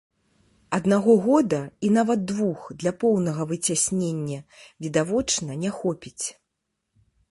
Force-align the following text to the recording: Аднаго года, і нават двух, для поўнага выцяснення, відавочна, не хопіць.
Аднаго 0.77 1.11
года, 1.25 1.59
і 1.89 1.91
нават 1.99 2.25
двух, 2.33 2.59
для 2.85 2.95
поўнага 3.05 3.41
выцяснення, 3.55 4.39
відавочна, 4.87 5.51
не 5.65 5.69
хопіць. 5.81 6.21